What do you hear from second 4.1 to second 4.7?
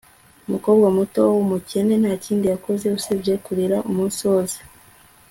wose